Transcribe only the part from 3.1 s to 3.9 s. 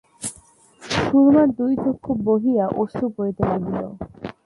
পড়িতে লাগল।